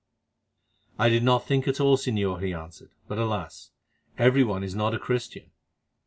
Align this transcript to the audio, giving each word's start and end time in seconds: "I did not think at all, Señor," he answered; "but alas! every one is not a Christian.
"I 0.97 1.09
did 1.09 1.21
not 1.21 1.45
think 1.45 1.67
at 1.67 1.79
all, 1.79 1.95
Señor," 1.95 2.43
he 2.43 2.55
answered; 2.55 2.89
"but 3.07 3.19
alas! 3.19 3.69
every 4.17 4.43
one 4.43 4.63
is 4.63 4.73
not 4.73 4.95
a 4.95 4.99
Christian. 4.99 5.51